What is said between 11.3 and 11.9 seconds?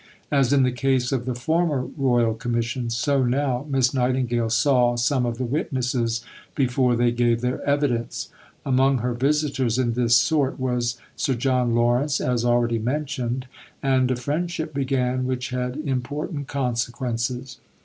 John